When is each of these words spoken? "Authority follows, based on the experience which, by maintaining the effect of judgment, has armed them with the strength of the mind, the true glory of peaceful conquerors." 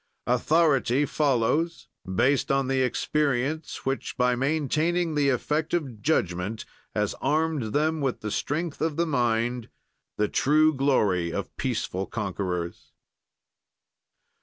"Authority 0.25 1.05
follows, 1.05 1.87
based 2.11 2.49
on 2.51 2.67
the 2.67 2.81
experience 2.81 3.85
which, 3.85 4.17
by 4.17 4.35
maintaining 4.35 5.13
the 5.13 5.29
effect 5.29 5.75
of 5.75 6.01
judgment, 6.01 6.65
has 6.95 7.13
armed 7.21 7.65
them 7.71 8.01
with 8.01 8.21
the 8.21 8.31
strength 8.31 8.81
of 8.81 8.95
the 8.97 9.05
mind, 9.05 9.69
the 10.17 10.27
true 10.27 10.73
glory 10.73 11.31
of 11.31 11.55
peaceful 11.55 12.07
conquerors." 12.07 12.93